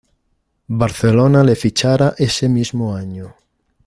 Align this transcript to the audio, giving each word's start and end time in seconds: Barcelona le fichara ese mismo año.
Barcelona 0.81 1.43
le 1.43 1.53
fichara 1.55 2.15
ese 2.17 2.49
mismo 2.49 2.95
año. 2.95 3.35